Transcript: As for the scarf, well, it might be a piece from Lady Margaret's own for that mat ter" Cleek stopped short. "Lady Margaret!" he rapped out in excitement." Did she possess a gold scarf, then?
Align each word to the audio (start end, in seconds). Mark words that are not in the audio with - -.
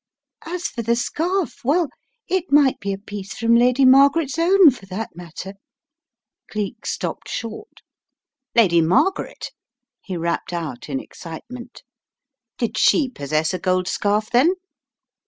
As 0.47 0.67
for 0.67 0.81
the 0.81 0.95
scarf, 0.95 1.63
well, 1.63 1.87
it 2.27 2.45
might 2.51 2.79
be 2.79 2.91
a 2.91 2.97
piece 2.97 3.35
from 3.35 3.53
Lady 3.55 3.85
Margaret's 3.85 4.39
own 4.39 4.71
for 4.71 4.87
that 4.87 5.11
mat 5.13 5.33
ter" 5.41 5.53
Cleek 6.51 6.87
stopped 6.87 7.29
short. 7.29 7.81
"Lady 8.55 8.81
Margaret!" 8.81 9.51
he 10.01 10.17
rapped 10.17 10.53
out 10.53 10.89
in 10.89 10.99
excitement." 10.99 11.83
Did 12.57 12.79
she 12.79 13.09
possess 13.11 13.53
a 13.53 13.59
gold 13.59 13.87
scarf, 13.87 14.31
then? 14.31 14.55